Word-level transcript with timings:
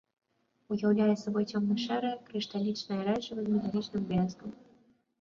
Уяўляе 0.75 1.15
сабой 1.25 1.45
цёмна-шэрае 1.53 2.15
крышталічнае 2.31 3.01
рэчыва 3.13 3.39
з 3.47 3.49
металічным 3.55 4.01
бляскам. 4.13 4.61